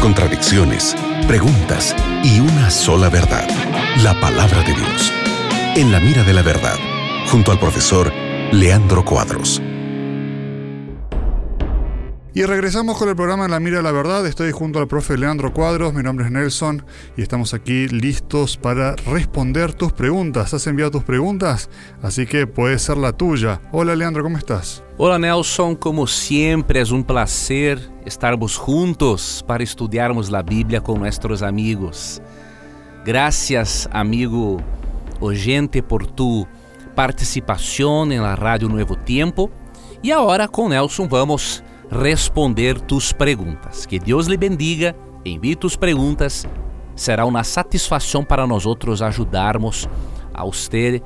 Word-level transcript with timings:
contradicciones, 0.00 0.94
preguntas 1.26 1.96
y 2.22 2.40
una 2.40 2.70
sola 2.70 3.08
verdad, 3.08 3.48
la 4.02 4.18
palabra 4.20 4.62
de 4.62 4.74
Dios. 4.74 5.12
En 5.74 5.90
la 5.90 6.00
mira 6.00 6.22
de 6.22 6.34
la 6.34 6.42
verdad, 6.42 6.76
junto 7.30 7.50
al 7.50 7.58
profesor 7.58 8.12
Leandro 8.52 9.04
Cuadros. 9.04 9.62
Y 12.34 12.44
regresamos 12.46 12.96
con 12.96 13.10
el 13.10 13.14
programa 13.14 13.46
la 13.46 13.60
Mira 13.60 13.76
de 13.76 13.82
la 13.82 13.92
Verdad. 13.92 14.26
Estoy 14.26 14.52
junto 14.52 14.78
al 14.78 14.88
profe 14.88 15.18
Leandro 15.18 15.52
Cuadros, 15.52 15.92
mi 15.92 16.02
nombre 16.02 16.24
es 16.24 16.32
Nelson 16.32 16.82
y 17.14 17.20
estamos 17.20 17.52
aquí 17.52 17.88
listos 17.88 18.56
para 18.56 18.96
responder 18.96 19.74
tus 19.74 19.92
preguntas. 19.92 20.54
¿Has 20.54 20.66
enviado 20.66 20.92
tus 20.92 21.04
preguntas? 21.04 21.68
Así 22.00 22.24
que 22.24 22.46
puede 22.46 22.78
ser 22.78 22.96
la 22.96 23.12
tuya. 23.12 23.60
Hola 23.70 23.94
Leandro, 23.94 24.22
¿cómo 24.22 24.38
estás? 24.38 24.82
Hola 24.96 25.18
Nelson, 25.18 25.76
como 25.76 26.06
siempre 26.06 26.80
es 26.80 26.90
un 26.90 27.04
placer 27.04 27.78
estarmos 28.06 28.56
juntos 28.56 29.44
para 29.46 29.62
estudiarmos 29.62 30.30
la 30.30 30.42
Biblia 30.42 30.80
con 30.80 31.00
nuestros 31.00 31.42
amigos. 31.42 32.22
Gracias 33.04 33.90
amigo 33.92 34.56
oyente 35.20 35.82
por 35.82 36.06
tu 36.06 36.46
participación 36.94 38.10
en 38.10 38.22
la 38.22 38.36
Radio 38.36 38.70
Nuevo 38.70 38.96
Tiempo. 38.96 39.50
Y 40.00 40.12
ahora 40.12 40.48
con 40.48 40.70
Nelson 40.70 41.10
vamos 41.10 41.62
responder 41.92 42.80
tus 42.80 43.12
perguntas. 43.12 43.86
Que 43.86 43.98
Deus 43.98 44.26
lhe 44.26 44.36
bendiga, 44.36 44.96
envie 45.24 45.54
tus 45.54 45.76
perguntas. 45.76 46.46
Será 46.94 47.24
uma 47.24 47.44
satisfação 47.44 48.24
para 48.24 48.46
nós 48.46 48.66
outros 48.66 49.02
ajudarmos 49.02 49.88
a 50.32 50.44
você 50.44 51.02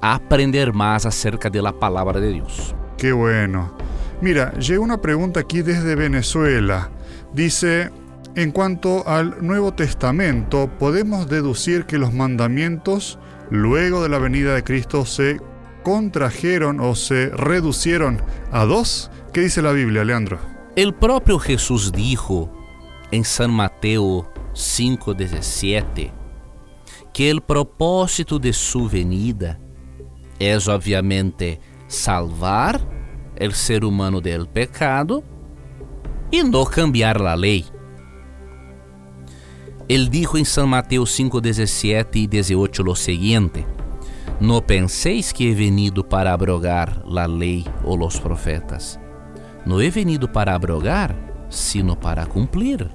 a 0.00 0.14
aprender 0.14 0.72
mais 0.72 1.06
acerca 1.06 1.48
da 1.48 1.72
palavra 1.72 2.20
de 2.20 2.32
Deus. 2.32 2.74
Que 2.96 3.12
bueno. 3.12 3.74
Mira, 4.20 4.52
llegó 4.54 4.84
una 4.84 5.00
pregunta 5.00 5.40
aquí 5.40 5.62
desde 5.62 5.94
Venezuela. 5.94 6.90
Dice, 7.32 7.90
en 8.34 8.52
cuanto 8.52 9.06
al 9.06 9.44
Nuevo 9.44 9.72
Testamento, 9.72 10.70
¿podemos 10.78 11.28
deducir 11.28 11.86
que 11.86 11.98
los 11.98 12.12
mandamientos 12.12 13.18
luego 13.50 14.02
de 14.02 14.08
la 14.08 14.18
venida 14.18 14.54
de 14.54 14.64
Cristo 14.64 15.04
se 15.04 15.40
contrajeron 15.82 16.80
o 16.80 16.94
se 16.94 17.28
reducieron 17.30 18.22
a 18.50 18.64
dos? 18.64 19.10
¿Qué 19.32 19.40
dice 19.40 19.62
la 19.62 19.72
Biblia, 19.72 20.04
Leandro? 20.04 20.38
El 20.76 20.92
propio 20.92 21.38
Jesús 21.38 21.90
dijo 21.90 22.50
en 23.10 23.24
San 23.24 23.50
Mateo 23.50 24.30
5:17 24.52 26.12
que 27.14 27.30
el 27.30 27.40
propósito 27.40 28.38
de 28.38 28.52
su 28.52 28.90
venida 28.90 29.58
es 30.38 30.68
obviamente 30.68 31.60
salvar 31.86 32.78
el 33.36 33.54
ser 33.54 33.86
humano 33.86 34.20
del 34.20 34.46
pecado 34.46 35.24
y 36.30 36.42
no 36.42 36.66
cambiar 36.66 37.18
la 37.18 37.34
ley. 37.34 37.64
Ele 39.88 40.10
dijo 40.10 40.36
em 40.36 40.44
San 40.44 40.68
Mateo 40.68 41.06
5, 41.06 41.40
17 41.40 42.18
e 42.18 42.26
18 42.26 42.82
lo 42.82 42.94
siguiente: 42.94 43.64
No 44.40 44.60
penséis 44.60 45.32
que 45.32 45.50
he 45.50 45.54
venido 45.54 46.06
para 46.06 46.34
abrogar 46.34 47.02
la 47.06 47.26
lei 47.26 47.64
ou 47.82 47.96
los 47.96 48.20
profetas. 48.20 49.01
No 49.64 49.80
he 49.80 49.90
venido 49.90 50.30
para 50.30 50.54
abrogar, 50.54 51.14
sino 51.48 51.98
para 51.98 52.26
cumplir. 52.26 52.90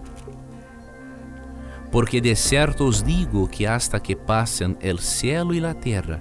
Porque 1.92 2.20
de 2.20 2.36
certo 2.36 2.86
os 2.86 3.04
digo 3.04 3.48
que 3.48 3.68
hasta 3.68 4.02
que 4.02 4.16
passen 4.16 4.78
el 4.82 5.00
cielo 5.00 5.54
e 5.54 5.62
la 5.62 5.74
terra, 5.74 6.20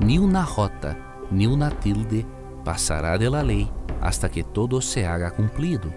ni 0.00 0.18
una 0.18 0.44
jota, 0.44 0.96
ni 1.30 1.46
una 1.46 1.70
tilde 1.70 2.26
passará 2.64 3.16
de 3.16 3.30
la 3.30 3.42
lei, 3.42 3.70
hasta 4.02 4.28
que 4.28 4.44
todo 4.44 4.80
se 4.80 5.06
haga 5.06 5.30
cumplido. 5.30 5.90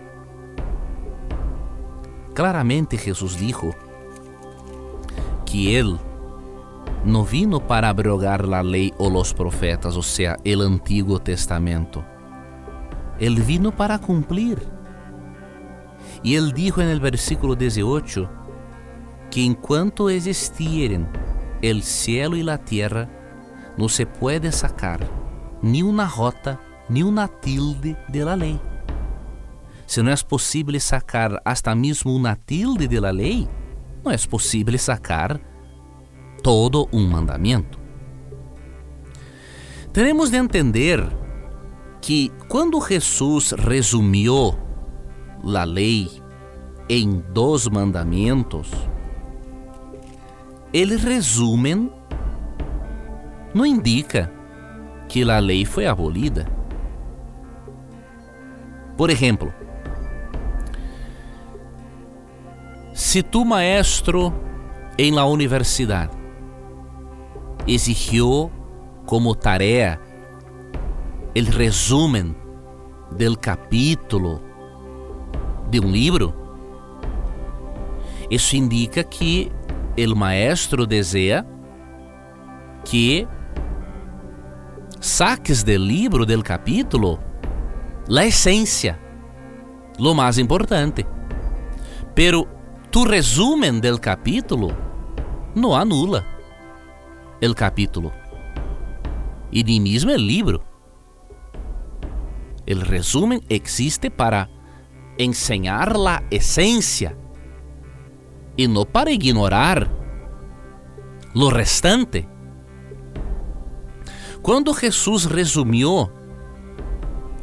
Claramente 2.34 2.98
Jesus 2.98 3.38
dijo 3.38 3.76
que 5.46 5.76
Ele 5.76 6.00
não 7.04 7.24
vino 7.24 7.60
para 7.60 7.90
abrogar 7.90 8.46
la 8.48 8.62
lei 8.62 8.94
ou 8.98 9.10
los 9.10 9.34
profetas, 9.34 9.98
ou 9.98 10.04
seja, 10.04 10.38
el 10.46 10.62
Antigo 10.62 11.20
Testamento. 11.20 12.11
Ele 13.22 13.40
vino 13.40 13.72
para 13.72 14.00
cumplir. 14.00 14.58
E 16.24 16.34
ele 16.34 16.52
dijo 16.52 16.82
en 16.82 16.90
el 16.90 17.00
versículo 17.00 17.56
18 17.56 18.28
que 19.30 19.46
enquanto 19.46 20.10
existieren 20.10 21.08
el 21.62 21.84
cielo 21.84 22.36
y 22.36 22.42
la 22.42 22.58
tierra, 22.58 23.08
no 23.78 23.88
se 23.90 24.08
puede 24.08 24.52
sacar 24.52 25.08
ni 25.62 25.84
una 25.84 26.10
jota 26.10 26.60
ni 26.90 27.04
una 27.04 27.28
tilde 27.28 27.96
de 28.10 28.26
la 28.26 28.36
ley. 28.36 28.60
Se 29.86 30.02
não 30.02 30.12
é 30.12 30.16
possível 30.16 30.80
sacar 30.80 31.40
hasta 31.46 31.76
mesmo 31.76 32.16
uma 32.16 32.36
tilde 32.36 32.88
de 32.88 33.00
la 33.00 33.12
lei, 33.12 33.48
não 34.04 34.12
é 34.12 34.18
possível 34.18 34.78
sacar 34.80 35.40
todo 36.42 36.90
um 36.92 37.08
mandamento. 37.08 37.80
Temos 39.94 40.32
de 40.32 40.38
entender 40.38 41.21
que 42.02 42.32
quando 42.48 42.82
Jesus 42.82 43.52
resumiu 43.52 44.58
a 45.56 45.64
lei 45.64 46.10
em 46.90 47.24
dois 47.32 47.68
mandamentos, 47.68 48.70
ele 50.74 50.98
resumen 50.98 51.92
não 53.54 53.66
indica 53.66 54.32
que 55.08 55.30
a 55.30 55.40
lei 55.40 55.64
foi 55.64 55.86
abolida. 55.86 56.48
Por 58.98 59.10
exemplo, 59.10 59.54
se 62.94 63.22
tu 63.22 63.46
maestro 63.46 64.34
em 64.98 65.12
la 65.12 65.26
universidade 65.26 66.18
exigiu 67.68 68.52
como 69.06 69.36
tarefa 69.36 70.11
el 71.34 71.48
resumen 71.48 72.36
del 73.18 73.38
capítulo 73.38 74.42
de 75.70 75.80
um 75.80 75.90
livro, 75.92 76.34
isso 78.30 78.56
indica 78.56 79.04
que 79.04 79.52
o 79.98 80.16
maestro 80.16 80.86
deseja 80.86 81.46
que 82.84 83.28
saques 85.00 85.64
del 85.64 85.86
livro, 85.86 86.26
del 86.26 86.44
capítulo, 86.44 87.20
la 88.08 88.26
essência, 88.26 89.00
lo 90.00 90.14
mais 90.14 90.38
importante. 90.38 91.06
Pero 92.16 92.48
tu 92.92 93.04
resumen 93.04 93.80
del 93.80 94.00
capítulo 94.00 94.76
não 95.56 95.74
anula 95.74 96.26
el 97.42 97.54
capítulo. 97.54 98.12
E 99.52 99.64
ni 99.64 99.80
mesmo 99.80 100.12
el 100.12 100.26
livro. 100.26 100.71
El 102.72 102.80
resumen 102.80 103.42
existe 103.50 104.10
para 104.10 104.50
enseñar 105.18 105.98
la 105.98 106.24
esencia 106.32 107.18
y 108.56 108.66
no 108.70 108.86
para 108.86 109.12
ignorar 109.12 109.92
lo 111.34 111.50
restante. 111.50 112.30
Quando 114.42 114.74
Jesus 114.74 115.26
resumiu 115.26 116.10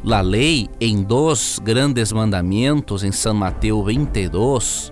a 0.03 0.21
lei 0.21 0.67
em 0.79 1.03
dois 1.03 1.59
grandes 1.63 2.11
mandamentos 2.11 3.03
em 3.03 3.11
São 3.11 3.35
Mateus 3.35 3.85
22, 3.85 4.91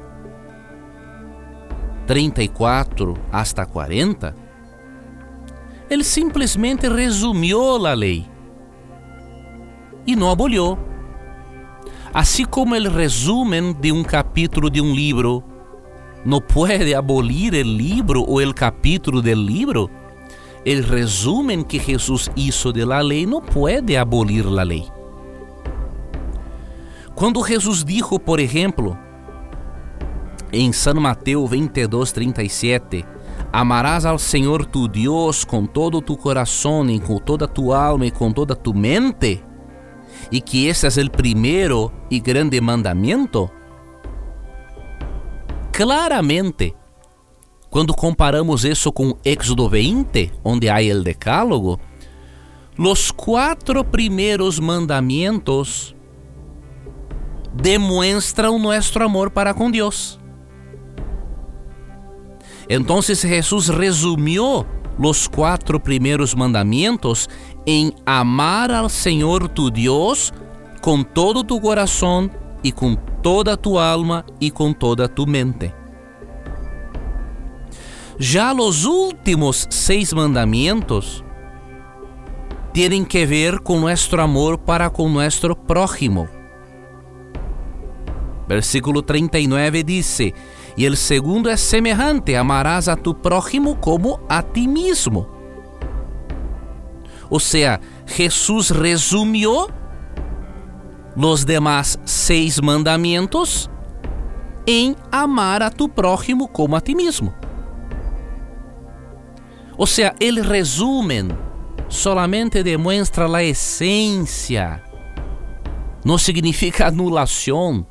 34 2.06 3.16
hasta 3.32 3.66
40, 3.66 4.36
ele 5.90 6.04
simplesmente 6.04 6.88
resumiu 6.88 7.88
a 7.88 7.96
lei 7.96 8.37
e 10.08 10.16
não 10.16 10.32
aboliu. 10.32 10.80
Assim 12.14 12.46
como 12.46 12.74
o 12.76 12.90
resumen 12.90 13.74
de 13.74 13.92
um 13.92 14.04
capítulo 14.04 14.70
de 14.70 14.82
um 14.82 14.96
livro 14.96 15.44
não 16.26 16.42
pode 16.42 16.96
abolir 16.96 17.54
o 17.54 17.62
livro 17.62 18.24
ou 18.24 18.42
o 18.42 18.54
capítulo 18.54 19.22
do 19.22 19.34
livro, 19.34 19.90
o 20.66 20.82
resumen 20.90 21.64
que 21.64 21.80
Jesus 21.80 22.32
hizo 22.36 22.74
de 22.74 22.84
la 22.84 23.02
lei 23.02 23.26
não 23.26 23.42
pode 23.42 23.96
abolir 23.96 24.46
la 24.46 24.64
lei. 24.64 24.88
Quando 27.14 27.46
Jesus 27.46 27.84
dijo, 27.84 28.18
por 28.20 28.40
exemplo, 28.40 28.98
em 30.52 30.72
São 30.72 30.96
Mateus 30.96 31.50
22, 31.50 32.12
37, 32.12 33.06
Amarás 33.52 34.06
ao 34.06 34.20
Senhor 34.20 34.66
tu 34.66 34.88
Deus 34.88 35.44
com 35.44 35.66
todo 35.66 36.02
tu 36.02 36.18
coração 36.18 36.88
e 36.90 37.00
com 37.00 37.18
toda 37.18 37.48
tu 37.48 37.72
alma 37.72 38.06
e 38.06 38.12
com 38.12 38.32
toda 38.32 38.56
tu 38.56 38.74
mente, 38.74 39.42
e 40.32 40.42
que 40.42 40.68
esse 40.68 40.88
é 40.88 41.04
o 41.04 41.10
primeiro 41.10 41.92
e 42.10 42.20
grande 42.20 42.60
mandamento? 42.60 43.50
Claramente, 45.72 46.76
quando 47.70 47.94
comparamos 47.94 48.66
isso 48.66 48.92
com 48.92 49.18
Éxodo 49.24 49.70
20, 49.70 50.32
onde 50.44 50.70
há 50.70 50.78
o 50.96 51.04
Decálogo, 51.04 51.80
os 52.78 53.12
quatro 53.12 53.84
primeiros 53.84 54.60
mandamentos 54.60 55.96
demuestran 57.54 58.58
nuestro 58.60 59.04
amor 59.04 59.32
para 59.32 59.54
con 59.54 59.72
Dios. 59.72 60.20
Entonces 62.70 63.22
Jesús 63.22 63.70
resumió 63.70 64.66
los 64.98 65.30
cuatro 65.30 65.82
primeros 65.82 66.36
mandamientos 66.36 67.30
en 67.66 67.94
amar 68.06 68.72
al 68.72 68.90
Señor 68.90 69.50
tu 69.50 69.70
Dios 69.70 70.34
con 70.82 71.06
todo 71.06 71.44
tu 71.44 71.60
corazón 71.62 72.32
y 72.64 72.72
con 72.72 73.00
toda 73.22 73.58
tu 73.58 73.80
alma 73.80 74.26
y 74.40 74.52
con 74.52 74.74
toda 74.74 75.08
tu 75.08 75.28
mente. 75.28 75.74
Já 78.20 78.54
los 78.54 78.86
últimos 78.86 79.68
seis 79.70 80.14
mandamientos 80.14 81.24
tienen 82.74 83.06
que 83.06 83.26
ver 83.26 83.62
con 83.62 83.82
nuestro 83.82 84.22
amor 84.22 84.60
para 84.60 84.90
con 84.90 85.14
nuestro 85.14 85.56
prójimo. 85.56 86.28
Versículo 88.48 89.04
39 89.04 89.84
dice, 89.84 90.34
y 90.78 90.86
el 90.86 90.96
segundo 90.96 91.50
es 91.50 91.60
semejante, 91.60 92.38
amarás 92.38 92.88
a 92.88 92.96
tu 92.96 93.20
prójimo 93.20 93.82
como 93.82 94.20
a 94.30 94.44
ti 94.44 94.68
mismo. 94.68 95.28
O 97.30 97.40
sea, 97.40 97.82
Jesús 98.06 98.70
resumió 98.70 99.68
los 101.16 101.48
demás 101.48 102.00
seis 102.06 102.62
mandamientos 102.62 103.72
em 104.68 104.96
amar 105.12 105.64
a 105.64 105.72
tu 105.72 105.90
prójimo 105.90 106.48
como 106.48 106.76
a 106.76 106.82
ti 106.82 106.94
mesmo. 106.94 107.34
Ou 109.76 109.88
seja, 109.88 110.14
ele 110.20 110.42
resumen 110.42 111.30
solamente 111.90 112.62
demonstra 112.62 113.28
a 113.36 113.44
essência. 113.44 114.84
Não 116.06 116.20
significa 116.20 116.88
anulação. 116.88 117.86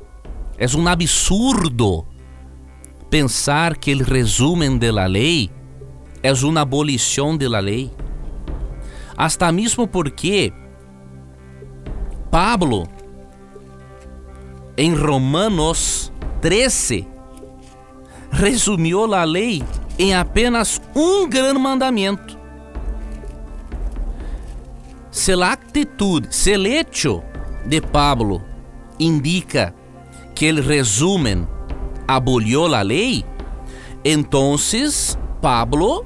É 0.57 0.65
um 0.75 0.87
absurdo 0.87 2.05
pensar 3.09 3.77
que 3.77 3.93
o 3.93 4.03
resumen 4.03 4.77
de 4.77 4.91
la 4.91 5.07
lei 5.07 5.49
é 6.21 6.33
uma 6.33 6.61
abolição 6.61 7.37
de 7.37 7.47
la 7.47 7.59
lei. 7.59 7.91
Hasta 9.15 9.51
mesmo 9.51 9.87
porque 9.87 10.53
Pablo 12.29 12.87
em 14.75 14.93
Romanos 14.93 16.11
13 16.41 17.07
resumiu 18.31 19.13
a 19.13 19.23
lei 19.23 19.63
em 19.97 20.13
apenas 20.13 20.81
um 20.95 21.27
grande 21.27 21.59
mandamento. 21.59 22.37
Se 25.09 25.33
a 25.33 25.53
atitude, 25.53 26.27
se 26.35 26.55
o 26.55 27.23
de 27.65 27.81
Pablo 27.81 28.43
indica 28.99 29.73
que 30.35 30.45
ele 30.45 30.61
resumen 30.61 31.47
abolió 32.07 32.73
a 32.73 32.81
lei, 32.81 33.25
então 34.03 34.55
Pablo 35.41 36.05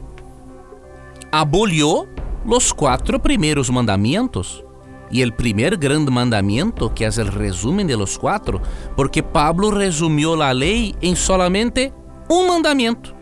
abolió 1.31 2.07
os 2.45 2.71
quatro 2.71 3.19
primeiros 3.19 3.69
mandamentos. 3.69 4.63
E 5.12 5.24
o 5.24 5.33
primeiro 5.33 5.77
grande 5.77 6.09
mandamento, 6.09 6.89
que 6.89 7.03
é 7.03 7.09
o 7.09 7.38
resumen 7.38 7.86
de 7.86 7.95
los 7.95 8.18
quatro, 8.18 8.62
porque 8.95 9.21
Pablo 9.21 9.69
resumiu 9.69 10.42
a 10.42 10.51
lei 10.51 10.95
em 11.01 11.15
solamente 11.15 11.94
um 12.30 12.47
mandamento. 12.47 13.13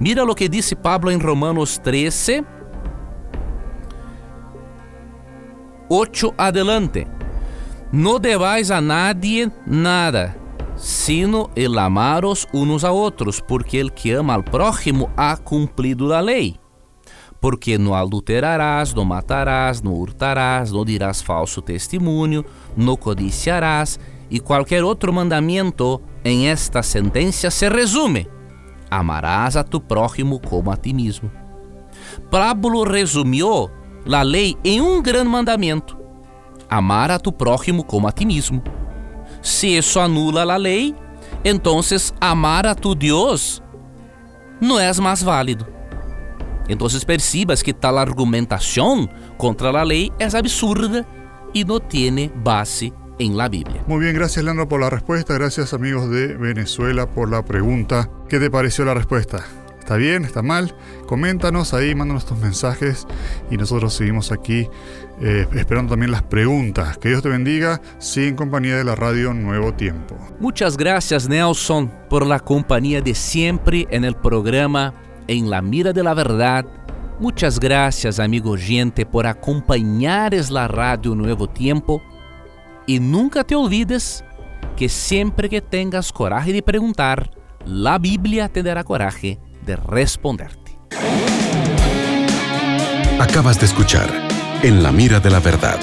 Mira 0.00 0.22
lo 0.22 0.34
que 0.34 0.48
disse 0.48 0.76
Pablo 0.76 1.10
em 1.10 1.18
Romanos 1.18 1.76
13, 1.76 2.44
8 5.88 6.34
adelante. 6.38 7.06
No 7.90 8.18
debais 8.18 8.70
a 8.70 8.80
nadie 8.80 9.50
nada, 9.66 10.36
sino 10.76 11.50
el 11.56 11.78
amaros 11.78 12.46
unos 12.52 12.84
a 12.84 12.92
outros, 12.92 13.40
porque 13.40 13.80
el 13.80 13.92
que 13.92 14.14
ama 14.14 14.34
al 14.34 14.44
prójimo 14.44 15.10
ha 15.16 15.36
cumprido 15.36 16.14
a 16.14 16.20
lei. 16.20 16.56
Porque 17.40 17.78
não 17.78 17.94
adulterarás, 17.94 18.92
não 18.92 19.04
matarás, 19.04 19.80
não 19.80 19.94
hurtarás, 19.94 20.72
não 20.72 20.84
dirás 20.84 21.22
falso 21.22 21.62
testemunho, 21.62 22.44
não 22.76 22.96
codiciarás, 22.96 23.98
e 24.28 24.40
qualquer 24.40 24.84
outro 24.84 25.12
mandamento 25.12 26.00
em 26.24 26.48
esta 26.48 26.82
sentença 26.82 27.50
se 27.50 27.68
resume 27.68 28.28
amarás 28.90 29.56
a 29.56 29.64
tu 29.64 29.80
prójimo 29.80 30.40
como 30.40 30.70
a 30.70 30.76
ti 30.76 30.92
mesmo. 30.92 31.30
Pablo 32.30 32.84
resumiu 32.84 33.70
a 34.10 34.22
lei 34.22 34.56
em 34.64 34.80
um 34.80 35.02
grande 35.02 35.28
mandamento: 35.28 35.97
amar 36.68 37.10
a 37.10 37.18
tu 37.18 37.32
prójimo 37.32 37.84
como 37.84 38.08
a 38.08 38.12
ti 38.12 38.26
mesmo. 38.26 38.62
Se 39.42 39.76
isso 39.76 40.00
anula 40.00 40.42
a 40.42 40.56
lei, 40.56 40.94
então 41.44 41.80
amar 42.20 42.66
a 42.66 42.74
tu 42.74 42.94
Deus 42.94 43.62
não 44.60 44.78
é 44.78 44.92
mais 45.00 45.22
válido. 45.22 45.66
Então 46.68 46.86
percebas 47.06 47.62
que 47.62 47.72
tal 47.72 47.96
argumentação 47.96 49.08
contra 49.36 49.68
a 49.70 49.82
lei 49.82 50.12
é 50.18 50.24
absurda 50.24 51.06
e 51.54 51.64
não 51.64 51.80
tem 51.80 52.30
base 52.34 52.92
en 53.18 53.36
la 53.36 53.48
Biblia. 53.48 53.82
Muy 53.86 54.00
bien, 54.00 54.14
gracias 54.14 54.44
Leandro 54.44 54.68
por 54.68 54.80
la 54.80 54.90
respuesta, 54.90 55.34
gracias 55.34 55.72
amigos 55.72 56.10
de 56.10 56.36
Venezuela 56.36 57.06
por 57.06 57.30
la 57.30 57.42
pregunta. 57.42 58.10
¿Qué 58.28 58.38
te 58.38 58.50
pareció 58.50 58.84
la 58.84 58.94
respuesta? 58.94 59.44
¿Está 59.78 59.96
bien? 59.96 60.24
¿Está 60.24 60.42
mal? 60.42 60.76
Coméntanos 61.06 61.72
ahí, 61.72 61.94
mándanos 61.94 62.26
tus 62.26 62.38
mensajes 62.38 63.06
y 63.50 63.56
nosotros 63.56 63.94
seguimos 63.94 64.30
aquí 64.32 64.68
eh, 65.20 65.46
esperando 65.54 65.90
también 65.90 66.12
las 66.12 66.22
preguntas. 66.22 66.96
Que 66.98 67.08
Dios 67.10 67.22
te 67.22 67.28
bendiga, 67.28 67.80
sigue 67.98 68.28
en 68.28 68.36
compañía 68.36 68.76
de 68.76 68.84
la 68.84 68.94
radio 68.94 69.34
Nuevo 69.34 69.72
Tiempo. 69.74 70.16
Muchas 70.38 70.76
gracias 70.76 71.28
Nelson 71.28 71.90
por 72.08 72.26
la 72.26 72.38
compañía 72.38 73.00
de 73.00 73.14
siempre 73.14 73.86
en 73.90 74.04
el 74.04 74.14
programa 74.14 74.94
En 75.26 75.50
la 75.50 75.60
Mira 75.60 75.92
de 75.92 76.02
la 76.02 76.14
Verdad. 76.14 76.64
Muchas 77.18 77.58
gracias 77.58 78.20
amigo 78.20 78.56
gente 78.56 79.04
por 79.04 79.26
acompañar 79.26 80.32
la 80.50 80.68
radio 80.68 81.14
Nuevo 81.14 81.48
Tiempo 81.48 82.00
e 82.86 83.00
nunca 83.00 83.42
te 83.42 83.56
olvides 83.56 84.24
que 84.76 84.88
sempre 84.88 85.48
que 85.48 85.60
tengas 85.60 86.12
coragem 86.12 86.52
de 86.52 86.62
perguntar, 86.62 87.30
a 87.86 87.98
Bíblia 87.98 88.48
te 88.48 88.62
dará 88.62 88.84
coragem 88.84 89.38
de 89.66 89.74
responderte. 89.74 90.78
Acabas 93.18 93.58
de 93.58 93.66
escuchar 93.66 94.27
En 94.62 94.82
la 94.82 94.90
mira 94.90 95.20
de 95.20 95.30
la 95.30 95.38
verdad, 95.38 95.78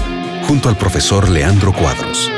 junto 0.49 0.67
al 0.67 0.75
profesor 0.75 1.29
Leandro 1.29 1.71
Cuadros. 1.71 2.29